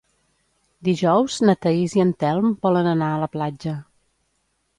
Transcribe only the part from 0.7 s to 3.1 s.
Dijous na Thaís i en Telm volen